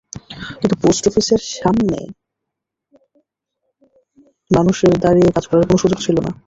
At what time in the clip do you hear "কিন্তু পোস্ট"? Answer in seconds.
0.59-1.03